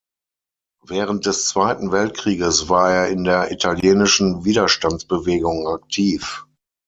Während 0.83 1.27
des 1.27 1.45
Zweiten 1.45 1.91
Weltkrieges 1.91 2.69
war 2.69 2.91
er 2.91 3.09
in 3.09 3.23
der 3.23 3.51
italienischen 3.51 4.43
Widerstandsbewegung 4.45 5.67
aktiv. 5.67 6.45